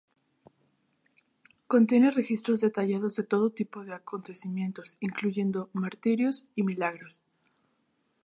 Contiene 1.67 2.09
registros 2.09 2.61
detallados 2.61 3.15
de 3.17 3.21
todo 3.23 3.51
tipo 3.51 3.83
de 3.85 3.93
acontecimientos, 3.93 4.97
incluyendo 4.99 5.69
martirios 5.73 6.47
y 6.55 6.63
milagros. 6.63 7.21